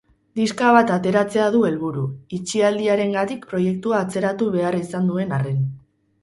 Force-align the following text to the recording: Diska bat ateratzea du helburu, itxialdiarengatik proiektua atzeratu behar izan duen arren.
Diska 0.37 0.69
bat 0.75 0.93
ateratzea 0.93 1.49
du 1.55 1.61
helburu, 1.67 2.05
itxialdiarengatik 2.37 3.45
proiektua 3.53 4.01
atzeratu 4.07 4.49
behar 4.57 4.79
izan 4.81 5.13
duen 5.13 5.37
arren. 5.39 5.63